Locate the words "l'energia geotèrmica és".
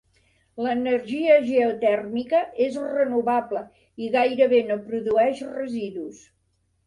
0.67-2.79